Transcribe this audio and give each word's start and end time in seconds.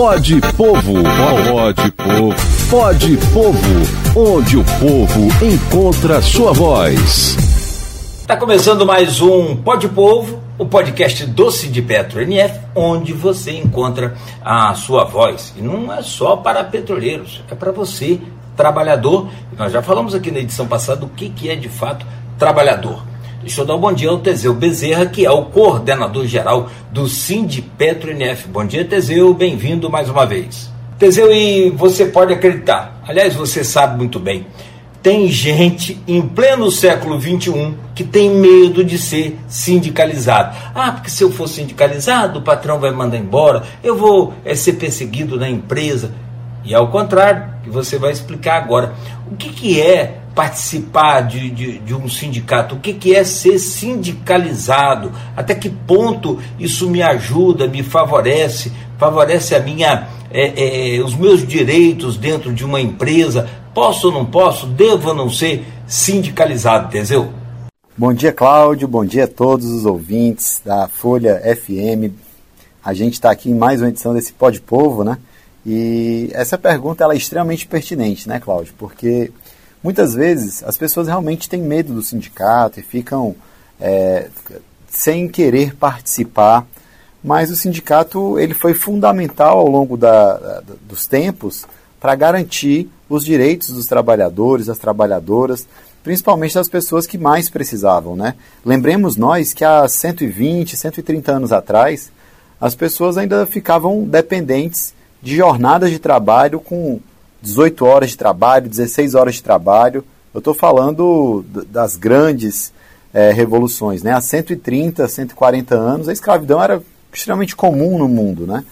Pode 0.00 0.40
Povo, 0.56 0.92
pode 1.50 1.90
povo, 1.90 2.34
pode 2.70 3.16
povo, 3.34 4.30
onde 4.30 4.56
o 4.56 4.62
povo 4.78 5.44
encontra 5.44 6.22
sua 6.22 6.52
voz. 6.52 7.36
Está 8.20 8.36
começando 8.36 8.86
mais 8.86 9.20
um 9.20 9.56
Pode 9.56 9.88
Povo, 9.88 10.40
o 10.56 10.64
podcast 10.64 11.26
Doce 11.26 11.66
de 11.66 11.82
Petro 11.82 12.22
NF, 12.22 12.60
onde 12.76 13.12
você 13.12 13.50
encontra 13.58 14.14
a 14.40 14.72
sua 14.74 15.02
voz. 15.02 15.52
E 15.56 15.60
não 15.60 15.92
é 15.92 16.00
só 16.00 16.36
para 16.36 16.62
petroleiros, 16.62 17.42
é 17.50 17.56
para 17.56 17.72
você, 17.72 18.20
trabalhador. 18.56 19.28
Nós 19.58 19.72
já 19.72 19.82
falamos 19.82 20.14
aqui 20.14 20.30
na 20.30 20.38
edição 20.38 20.68
passada 20.68 21.04
o 21.06 21.08
que, 21.08 21.28
que 21.28 21.50
é 21.50 21.56
de 21.56 21.68
fato 21.68 22.06
trabalhador. 22.38 23.07
Deixa 23.40 23.60
eu 23.60 23.64
dar 23.64 23.76
um 23.76 23.80
bom 23.80 23.92
dia 23.92 24.10
ao 24.10 24.18
Teseu 24.18 24.52
Bezerra, 24.52 25.06
que 25.06 25.24
é 25.24 25.30
o 25.30 25.44
coordenador 25.44 26.26
geral 26.26 26.68
do 26.90 27.06
Sind 27.06 27.60
Petro 27.78 28.10
NF. 28.10 28.48
Bom 28.48 28.64
dia, 28.64 28.84
Teseu, 28.84 29.32
bem-vindo 29.32 29.88
mais 29.88 30.08
uma 30.10 30.26
vez. 30.26 30.68
Teseu, 30.98 31.32
e 31.32 31.70
você 31.70 32.06
pode 32.06 32.32
acreditar, 32.32 33.00
aliás, 33.06 33.36
você 33.36 33.62
sabe 33.62 33.96
muito 33.96 34.18
bem, 34.18 34.44
tem 35.00 35.28
gente 35.28 36.02
em 36.08 36.20
pleno 36.20 36.68
século 36.68 37.20
XXI 37.20 37.74
que 37.94 38.02
tem 38.02 38.28
medo 38.28 38.82
de 38.82 38.98
ser 38.98 39.38
sindicalizado. 39.46 40.56
Ah, 40.74 40.90
porque 40.90 41.08
se 41.08 41.22
eu 41.22 41.30
for 41.30 41.46
sindicalizado, 41.46 42.40
o 42.40 42.42
patrão 42.42 42.80
vai 42.80 42.90
mandar 42.90 43.18
embora, 43.18 43.62
eu 43.84 43.96
vou 43.96 44.34
é, 44.44 44.56
ser 44.56 44.72
perseguido 44.72 45.38
na 45.38 45.48
empresa. 45.48 46.12
E 46.64 46.74
ao 46.74 46.88
contrário, 46.88 47.44
que 47.62 47.70
você 47.70 47.98
vai 47.98 48.10
explicar 48.10 48.56
agora. 48.56 48.94
O 49.30 49.36
que, 49.36 49.50
que 49.50 49.80
é 49.80 50.18
participar 50.38 51.22
de, 51.22 51.50
de, 51.50 51.78
de, 51.80 51.92
um 51.92 52.08
sindicato? 52.08 52.76
O 52.76 52.78
que, 52.78 52.92
que 52.92 53.12
é 53.12 53.24
ser 53.24 53.58
sindicalizado? 53.58 55.10
Até 55.36 55.52
que 55.52 55.68
ponto 55.68 56.38
isso 56.60 56.88
me 56.88 57.02
ajuda, 57.02 57.66
me 57.66 57.82
favorece, 57.82 58.70
favorece 58.96 59.56
a 59.56 59.58
minha, 59.58 60.06
é, 60.30 60.98
é, 60.98 61.02
os 61.02 61.16
meus 61.16 61.44
direitos 61.44 62.16
dentro 62.16 62.54
de 62.54 62.64
uma 62.64 62.80
empresa? 62.80 63.50
Posso 63.74 64.06
ou 64.06 64.14
não 64.14 64.24
posso? 64.24 64.68
Devo 64.68 65.08
ou 65.08 65.14
não 65.16 65.28
ser 65.28 65.64
sindicalizado, 65.88 66.88
Teseu? 66.88 67.32
Bom 67.96 68.14
dia, 68.14 68.32
Cláudio. 68.32 68.86
Bom 68.86 69.04
dia 69.04 69.24
a 69.24 69.28
todos 69.28 69.66
os 69.66 69.84
ouvintes 69.84 70.62
da 70.64 70.86
Folha 70.86 71.42
FM. 71.42 72.14
A 72.84 72.94
gente 72.94 73.14
está 73.14 73.32
aqui 73.32 73.50
em 73.50 73.56
mais 73.56 73.80
uma 73.82 73.88
edição 73.88 74.14
desse 74.14 74.32
Pode 74.32 74.60
Povo, 74.60 75.02
né? 75.02 75.18
E 75.66 76.30
essa 76.32 76.56
pergunta 76.56 77.02
ela 77.02 77.14
é 77.14 77.16
extremamente 77.16 77.66
pertinente, 77.66 78.28
né, 78.28 78.38
Cláudio? 78.38 78.72
Porque 78.78 79.32
Muitas 79.82 80.14
vezes 80.14 80.62
as 80.62 80.76
pessoas 80.76 81.06
realmente 81.06 81.48
têm 81.48 81.62
medo 81.62 81.94
do 81.94 82.02
sindicato 82.02 82.80
e 82.80 82.82
ficam 82.82 83.34
é, 83.80 84.28
sem 84.88 85.28
querer 85.28 85.74
participar, 85.74 86.66
mas 87.22 87.50
o 87.50 87.56
sindicato 87.56 88.38
ele 88.38 88.54
foi 88.54 88.74
fundamental 88.74 89.58
ao 89.58 89.68
longo 89.68 89.96
da, 89.96 90.36
da, 90.36 90.62
dos 90.82 91.06
tempos 91.06 91.66
para 92.00 92.14
garantir 92.14 92.88
os 93.08 93.24
direitos 93.24 93.70
dos 93.70 93.86
trabalhadores, 93.86 94.66
das 94.66 94.78
trabalhadoras, 94.78 95.66
principalmente 96.02 96.54
das 96.54 96.68
pessoas 96.68 97.06
que 97.06 97.18
mais 97.18 97.48
precisavam. 97.48 98.16
Né? 98.16 98.34
Lembremos 98.64 99.16
nós 99.16 99.52
que 99.52 99.64
há 99.64 99.86
120, 99.86 100.76
130 100.76 101.32
anos 101.32 101.52
atrás, 101.52 102.10
as 102.60 102.74
pessoas 102.74 103.16
ainda 103.16 103.46
ficavam 103.46 104.04
dependentes 104.04 104.94
de 105.22 105.36
jornadas 105.36 105.90
de 105.90 105.98
trabalho 105.98 106.60
com 106.60 107.00
18 107.42 107.84
horas 107.84 108.10
de 108.10 108.16
trabalho, 108.16 108.68
16 108.68 109.14
horas 109.14 109.36
de 109.36 109.42
trabalho. 109.42 110.04
Eu 110.34 110.38
estou 110.38 110.54
falando 110.54 111.44
das 111.68 111.96
grandes 111.96 112.72
é, 113.12 113.30
revoluções. 113.32 114.02
Né? 114.02 114.12
Há 114.12 114.20
130, 114.20 115.06
140 115.06 115.74
anos, 115.74 116.08
a 116.08 116.12
escravidão 116.12 116.62
era 116.62 116.82
extremamente 117.12 117.56
comum 117.56 117.98
no 117.98 118.08
mundo. 118.08 118.46
Né? 118.46 118.64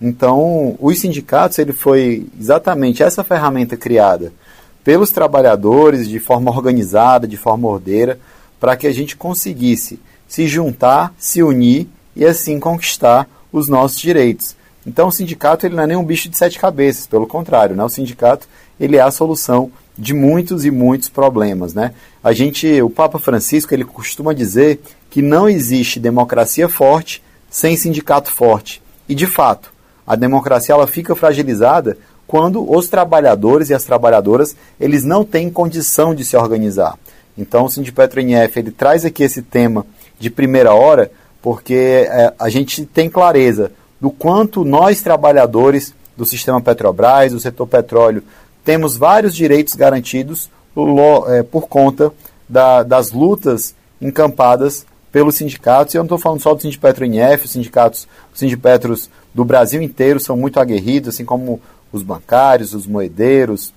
Então, 0.00 0.76
os 0.80 0.98
sindicatos 0.98 1.58
ele 1.58 1.72
foi 1.72 2.26
exatamente 2.38 3.02
essa 3.02 3.24
ferramenta 3.24 3.76
criada 3.76 4.32
pelos 4.82 5.10
trabalhadores 5.10 6.06
de 6.06 6.18
forma 6.18 6.50
organizada, 6.50 7.26
de 7.26 7.38
forma 7.38 7.68
ordeira, 7.68 8.18
para 8.60 8.76
que 8.76 8.86
a 8.86 8.92
gente 8.92 9.16
conseguisse 9.16 9.98
se 10.28 10.46
juntar, 10.46 11.14
se 11.18 11.42
unir 11.42 11.88
e 12.14 12.24
assim 12.24 12.60
conquistar 12.60 13.28
os 13.50 13.68
nossos 13.68 13.98
direitos. 13.98 14.54
Então 14.86 15.08
o 15.08 15.12
sindicato 15.12 15.66
ele 15.66 15.74
não 15.74 15.84
é 15.84 15.86
nem 15.86 15.96
um 15.96 16.04
bicho 16.04 16.28
de 16.28 16.36
sete 16.36 16.58
cabeças, 16.58 17.06
pelo 17.06 17.26
contrário, 17.26 17.74
né? 17.74 17.82
o 17.82 17.88
sindicato 17.88 18.46
ele 18.78 18.96
é 18.96 19.00
a 19.00 19.10
solução 19.10 19.70
de 19.96 20.12
muitos 20.12 20.64
e 20.64 20.70
muitos 20.70 21.08
problemas. 21.08 21.74
Né? 21.74 21.92
A 22.22 22.32
gente, 22.32 22.82
o 22.82 22.90
Papa 22.90 23.18
Francisco 23.18 23.72
ele 23.72 23.84
costuma 23.84 24.32
dizer 24.32 24.80
que 25.10 25.22
não 25.22 25.48
existe 25.48 26.00
democracia 26.00 26.68
forte 26.68 27.22
sem 27.48 27.76
sindicato 27.76 28.30
forte. 28.30 28.82
E 29.08 29.14
de 29.14 29.26
fato, 29.26 29.72
a 30.06 30.16
democracia 30.16 30.74
ela 30.74 30.86
fica 30.86 31.14
fragilizada 31.14 31.96
quando 32.26 32.68
os 32.68 32.88
trabalhadores 32.88 33.70
e 33.70 33.74
as 33.74 33.84
trabalhadoras 33.84 34.56
eles 34.80 35.04
não 35.04 35.24
têm 35.24 35.50
condição 35.50 36.14
de 36.14 36.24
se 36.24 36.36
organizar. 36.36 36.98
Então 37.38 37.64
o 37.64 37.70
Sindipetro 37.70 38.20
NF 38.20 38.58
ele 38.58 38.70
traz 38.70 39.04
aqui 39.04 39.22
esse 39.22 39.40
tema 39.40 39.86
de 40.18 40.30
primeira 40.30 40.74
hora 40.74 41.10
porque 41.40 42.08
é, 42.08 42.32
a 42.38 42.48
gente 42.48 42.86
tem 42.86 43.08
clareza 43.08 43.70
do 44.04 44.10
quanto 44.10 44.66
nós, 44.66 45.00
trabalhadores 45.00 45.94
do 46.14 46.26
sistema 46.26 46.60
Petrobras, 46.60 47.32
do 47.32 47.40
setor 47.40 47.66
petróleo, 47.66 48.22
temos 48.62 48.98
vários 48.98 49.34
direitos 49.34 49.74
garantidos 49.74 50.50
é, 51.28 51.42
por 51.42 51.68
conta 51.68 52.12
da, 52.46 52.82
das 52.82 53.12
lutas 53.12 53.74
encampadas 54.02 54.84
pelos 55.10 55.36
sindicatos. 55.36 55.94
E 55.94 55.96
eu 55.96 56.00
não 56.00 56.04
estou 56.04 56.18
falando 56.18 56.42
só 56.42 56.52
do 56.52 56.60
Sindipetro 56.60 57.06
NF, 57.06 57.46
os 57.46 57.52
sindicatos, 57.52 58.06
os 58.30 58.40
sindipetros 58.40 59.08
do 59.32 59.42
Brasil 59.42 59.80
inteiro 59.80 60.20
são 60.20 60.36
muito 60.36 60.60
aguerridos, 60.60 61.14
assim 61.14 61.24
como 61.24 61.58
os 61.90 62.02
bancários, 62.02 62.74
os 62.74 62.86
moedeiros, 62.86 63.72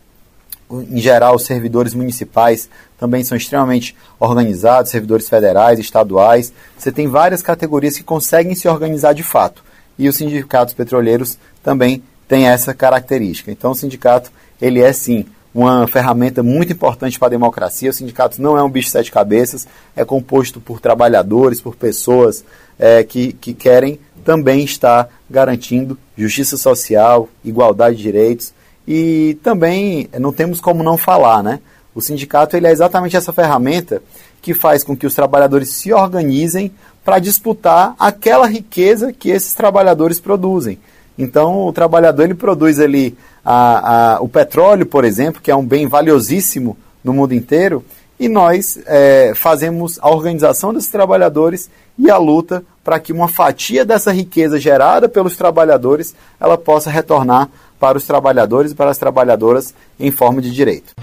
em 0.69 0.99
geral, 0.99 1.37
os 1.37 1.45
servidores 1.45 1.93
municipais 1.93 2.69
também 2.99 3.23
são 3.23 3.37
extremamente 3.37 3.95
organizados, 4.19 4.91
servidores 4.91 5.29
federais, 5.29 5.79
estaduais. 5.79 6.51
Você 6.77 6.91
tem 6.91 7.07
várias 7.07 7.41
categorias 7.41 7.95
que 7.95 8.03
conseguem 8.03 8.55
se 8.55 8.67
organizar 8.67 9.13
de 9.13 9.23
fato 9.23 9.65
e 9.97 10.07
os 10.07 10.15
sindicatos 10.15 10.73
petroleiros 10.73 11.37
também 11.63 12.03
têm 12.27 12.47
essa 12.47 12.73
característica. 12.73 13.51
Então 13.51 13.71
o 13.71 13.75
sindicato, 13.75 14.31
ele 14.61 14.81
é 14.81 14.91
sim 14.93 15.25
uma 15.53 15.87
ferramenta 15.87 16.43
muito 16.43 16.71
importante 16.73 17.17
para 17.17 17.29
a 17.29 17.31
democracia. 17.31 17.89
O 17.89 17.93
sindicato 17.93 18.41
não 18.41 18.57
é 18.57 18.63
um 18.63 18.69
bicho 18.69 18.87
de 18.87 18.91
sete 18.91 19.11
cabeças, 19.11 19.67
é 19.95 20.05
composto 20.05 20.59
por 20.59 20.79
trabalhadores, 20.79 21.59
por 21.59 21.75
pessoas 21.75 22.45
é, 22.77 23.03
que, 23.03 23.33
que 23.33 23.53
querem 23.53 23.99
também 24.23 24.63
estar 24.63 25.09
garantindo 25.29 25.97
justiça 26.15 26.57
social, 26.57 27.27
igualdade 27.43 27.97
de 27.97 28.03
direitos 28.03 28.53
e 28.87 29.37
também 29.41 30.09
não 30.19 30.31
temos 30.31 30.61
como 30.61 30.83
não 30.83 30.97
falar, 30.97 31.41
né? 31.41 31.59
O 31.97 32.01
sindicato 32.01 32.55
ele 32.55 32.67
é 32.67 32.71
exatamente 32.71 33.17
essa 33.17 33.33
ferramenta 33.33 34.03
que 34.39 34.53
faz 34.53 34.83
com 34.83 34.95
que 34.95 35.07
os 35.07 35.15
trabalhadores 35.15 35.71
se 35.71 35.91
organizem 35.91 36.71
para 37.03 37.17
disputar 37.17 37.95
aquela 37.97 38.45
riqueza 38.45 39.11
que 39.11 39.31
esses 39.31 39.55
trabalhadores 39.55 40.19
produzem. 40.19 40.77
Então, 41.17 41.65
o 41.65 41.73
trabalhador 41.73 42.25
ele 42.25 42.35
produz 42.35 42.79
ali 42.79 43.17
a, 43.43 44.17
a, 44.17 44.21
o 44.21 44.29
petróleo, 44.29 44.85
por 44.85 45.03
exemplo, 45.03 45.41
que 45.41 45.49
é 45.49 45.55
um 45.55 45.65
bem 45.65 45.87
valiosíssimo 45.87 46.77
no 47.03 47.13
mundo 47.13 47.33
inteiro, 47.33 47.83
e 48.19 48.29
nós 48.29 48.77
é, 48.85 49.33
fazemos 49.35 49.97
a 49.99 50.11
organização 50.11 50.71
desses 50.71 50.91
trabalhadores 50.91 51.67
e 51.97 52.11
a 52.11 52.17
luta 52.17 52.63
para 52.83 52.99
que 52.99 53.11
uma 53.11 53.27
fatia 53.27 53.83
dessa 53.83 54.11
riqueza 54.11 54.59
gerada 54.59 55.09
pelos 55.09 55.35
trabalhadores 55.35 56.13
ela 56.39 56.59
possa 56.59 56.91
retornar 56.91 57.49
para 57.79 57.97
os 57.97 58.05
trabalhadores 58.05 58.71
e 58.71 58.75
para 58.75 58.91
as 58.91 58.99
trabalhadoras 58.99 59.73
em 59.99 60.11
forma 60.11 60.43
de 60.43 60.51
direito. 60.51 60.93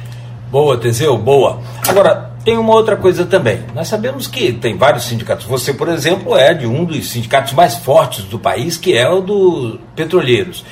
Boa, 0.54 0.78
Teseu, 0.78 1.18
boa. 1.18 1.58
Agora, 1.88 2.30
tem 2.44 2.56
uma 2.56 2.72
outra 2.72 2.96
coisa 2.96 3.26
também. 3.26 3.64
Nós 3.74 3.88
sabemos 3.88 4.28
que 4.28 4.52
tem 4.52 4.76
vários 4.76 5.02
sindicatos. 5.02 5.46
Você, 5.46 5.74
por 5.74 5.88
exemplo, 5.88 6.36
é 6.36 6.54
de 6.54 6.64
um 6.64 6.84
dos 6.84 7.10
sindicatos 7.10 7.52
mais 7.54 7.74
fortes 7.74 8.26
do 8.26 8.38
país, 8.38 8.76
que 8.76 8.96
é 8.96 9.10
o 9.10 9.20
dos 9.20 9.80
petroleiros. 9.96 10.64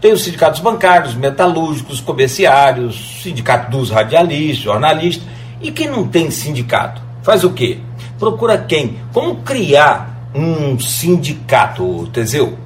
Tem 0.00 0.12
os 0.12 0.22
sindicatos 0.22 0.60
bancários, 0.60 1.16
metalúrgicos, 1.16 2.00
comerciários, 2.00 3.20
sindicato 3.20 3.68
dos 3.68 3.90
radialistas, 3.90 4.62
jornalistas. 4.62 5.26
E 5.60 5.72
quem 5.72 5.88
não 5.88 6.06
tem 6.06 6.30
sindicato? 6.30 7.02
Faz 7.24 7.42
o 7.42 7.50
quê? 7.50 7.78
Procura 8.20 8.56
quem? 8.56 9.00
Como 9.12 9.38
criar 9.38 10.30
um 10.32 10.78
sindicato, 10.78 12.06
Teseu? 12.12 12.56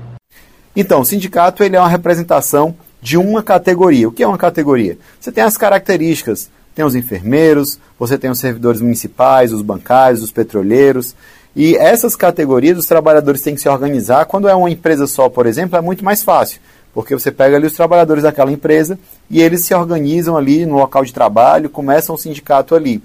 Então, 0.77 1.01
o 1.01 1.07
sindicato 1.07 1.65
ele 1.65 1.77
é 1.77 1.81
uma 1.81 1.89
representação 1.89 2.77
de 3.01 3.17
uma 3.17 3.43
categoria. 3.43 4.09
O 4.09 4.13
que 4.13 4.23
é 4.23 4.27
uma 4.27 4.39
categoria? 4.39 4.99
Você 5.19 5.33
tem 5.33 5.45
as 5.45 5.57
características 5.57 6.51
tem 6.75 6.85
os 6.85 6.95
enfermeiros, 6.95 7.79
você 7.99 8.17
tem 8.17 8.31
os 8.31 8.39
servidores 8.39 8.81
municipais, 8.81 9.53
os 9.53 9.63
bancários, 9.63 10.23
os 10.23 10.33
petroleiros. 10.33 11.15
E 11.55 11.77
essas 11.77 12.15
categorias, 12.15 12.79
os 12.79 12.87
trabalhadores 12.87 13.43
têm 13.43 13.55
que 13.55 13.61
se 13.61 13.69
organizar. 13.69 14.25
Quando 14.27 14.49
é 14.49 14.55
uma 14.55 14.71
empresa 14.71 15.07
só, 15.07 15.29
por 15.29 15.47
exemplo, 15.47 15.77
é 15.77 15.81
muito 15.81 16.05
mais 16.05 16.23
fácil, 16.23 16.61
porque 16.95 17.15
você 17.15 17.31
pega 17.31 17.57
ali 17.57 17.67
os 17.67 17.75
trabalhadores 17.75 18.23
daquela 18.23 18.53
empresa 18.53 18.99
e 19.29 19.43
eles 19.43 19.65
se 19.65 19.75
organizam 19.75 20.37
ali 20.37 20.65
no 20.65 20.77
local 20.77 21.05
de 21.05 21.13
trabalho, 21.13 21.69
começam 21.69 22.15
o 22.15 22.19
sindicato 22.19 22.75
ali. 22.75 23.03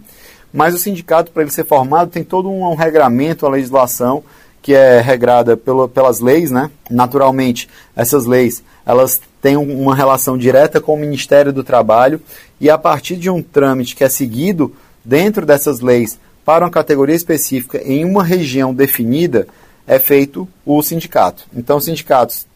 Mas 0.54 0.74
o 0.74 0.78
sindicato, 0.78 1.32
para 1.32 1.42
ele 1.42 1.52
ser 1.52 1.66
formado, 1.66 2.12
tem 2.12 2.24
todo 2.24 2.50
um, 2.50 2.70
um 2.70 2.76
regramento, 2.76 3.46
uma 3.46 3.56
legislação 3.56 4.24
que 4.62 4.74
é 4.74 5.02
regrada 5.02 5.58
pelo, 5.58 5.88
pelas 5.88 6.20
leis, 6.20 6.50
né? 6.50 6.72
Naturalmente, 6.90 7.70
essas 7.96 8.26
leis 8.26 8.64
elas 8.86 9.20
têm 9.46 9.58
uma 9.58 9.96
relação 9.96 10.36
direta 10.36 10.82
com 10.82 10.96
o 10.96 10.98
Ministério 10.98 11.54
do 11.54 11.64
Trabalho 11.64 12.20
e 12.60 12.68
a 12.68 12.80
partir 12.80 13.16
de 13.16 13.30
um 13.30 13.44
trâmite 13.44 13.96
que 13.96 14.04
é 14.04 14.10
seguido 14.10 14.74
dentro 15.04 15.46
dessas 15.46 15.82
leis 15.82 16.18
para 16.44 16.66
uma 16.66 16.72
categoria 16.72 17.16
específica 17.16 17.80
em 17.86 18.04
uma 18.06 18.24
região 18.24 18.74
definida, 18.74 19.48
é 19.86 20.00
feito 20.00 20.48
o 20.66 20.82
sindicato. 20.82 21.46
Então, 21.56 21.78
os 21.78 21.86
sindicatos 21.86 22.48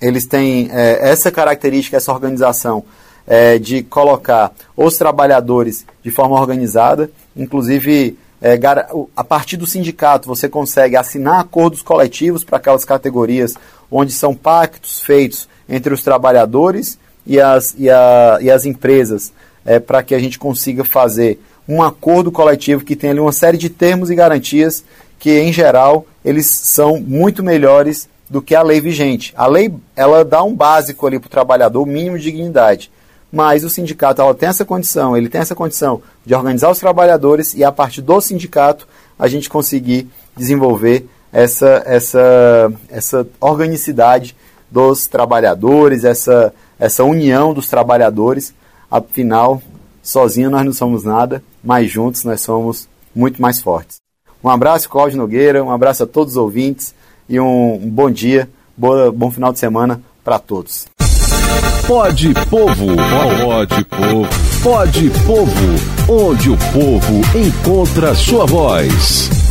eles 0.00 0.24
têm 0.24 0.70
é, 0.72 1.06
essa 1.10 1.30
característica, 1.30 1.98
essa 1.98 2.10
organização 2.10 2.82
é, 3.26 3.58
de 3.58 3.82
colocar 3.82 4.52
os 4.74 4.96
trabalhadores 4.96 5.84
de 6.02 6.10
forma 6.10 6.40
organizada, 6.40 7.10
inclusive 7.36 8.16
é, 8.40 8.58
a 9.14 9.22
partir 9.22 9.58
do 9.58 9.66
sindicato 9.66 10.28
você 10.28 10.48
consegue 10.48 10.96
assinar 10.96 11.40
acordos 11.40 11.82
coletivos 11.82 12.42
para 12.42 12.56
aquelas 12.56 12.86
categorias 12.86 13.54
onde 13.90 14.12
são 14.12 14.34
pactos 14.34 15.02
feitos 15.02 15.46
entre 15.72 15.92
os 15.92 16.02
trabalhadores 16.02 16.98
e 17.26 17.40
as, 17.40 17.74
e 17.76 17.90
a, 17.90 18.38
e 18.40 18.50
as 18.50 18.64
empresas 18.64 19.32
é, 19.64 19.80
para 19.80 20.02
que 20.02 20.14
a 20.14 20.18
gente 20.18 20.38
consiga 20.38 20.84
fazer 20.84 21.40
um 21.68 21.82
acordo 21.82 22.30
coletivo 22.30 22.84
que 22.84 22.94
tenha 22.94 23.12
ali 23.12 23.20
uma 23.20 23.32
série 23.32 23.56
de 23.56 23.70
termos 23.70 24.10
e 24.10 24.14
garantias 24.14 24.84
que, 25.18 25.40
em 25.40 25.52
geral, 25.52 26.06
eles 26.24 26.46
são 26.46 27.00
muito 27.00 27.42
melhores 27.42 28.08
do 28.28 28.42
que 28.42 28.54
a 28.54 28.62
lei 28.62 28.80
vigente. 28.80 29.32
A 29.36 29.46
lei 29.46 29.72
ela 29.96 30.24
dá 30.24 30.42
um 30.44 30.54
básico 30.54 31.06
ali 31.06 31.18
para 31.18 31.26
o 31.26 31.30
trabalhador, 31.30 31.86
mínimo 31.86 32.18
de 32.18 32.24
dignidade 32.24 32.90
mas 33.32 33.64
o 33.64 33.70
sindicato 33.70 34.20
ela 34.20 34.34
tem 34.34 34.50
essa 34.50 34.64
condição, 34.64 35.16
ele 35.16 35.30
tem 35.30 35.40
essa 35.40 35.54
condição 35.54 36.02
de 36.24 36.34
organizar 36.34 36.70
os 36.70 36.78
trabalhadores 36.78 37.54
e 37.54 37.64
a 37.64 37.72
partir 37.72 38.02
do 38.02 38.20
sindicato 38.20 38.86
a 39.18 39.26
gente 39.26 39.48
conseguir 39.48 40.06
desenvolver 40.36 41.08
essa, 41.32 41.82
essa, 41.86 42.72
essa 42.90 43.26
organicidade 43.40 44.36
dos 44.72 45.06
trabalhadores, 45.06 46.02
essa, 46.02 46.52
essa 46.80 47.04
união 47.04 47.52
dos 47.52 47.68
trabalhadores. 47.68 48.54
Afinal, 48.90 49.62
sozinho 50.02 50.50
nós 50.50 50.64
não 50.64 50.72
somos 50.72 51.04
nada, 51.04 51.42
mas 51.62 51.90
juntos 51.90 52.24
nós 52.24 52.40
somos 52.40 52.88
muito 53.14 53.40
mais 53.40 53.60
fortes. 53.60 53.98
Um 54.42 54.48
abraço, 54.48 54.88
Cláudio 54.88 55.18
Nogueira, 55.18 55.62
um 55.62 55.70
abraço 55.70 56.02
a 56.02 56.06
todos 56.06 56.32
os 56.32 56.36
ouvintes 56.36 56.94
e 57.28 57.38
um, 57.38 57.74
um 57.74 57.88
bom 57.88 58.10
dia, 58.10 58.48
boa, 58.76 59.12
bom 59.12 59.30
final 59.30 59.52
de 59.52 59.58
semana 59.58 60.02
para 60.24 60.38
todos. 60.38 60.86
Pode 61.86 62.32
Povo. 62.48 62.86
Pode 63.44 63.84
Povo. 63.84 64.28
Pode 64.62 65.10
Povo. 65.26 65.92
Onde 66.08 66.50
o 66.50 66.56
povo 66.72 67.38
encontra 67.38 68.14
sua 68.14 68.46
voz. 68.46 69.41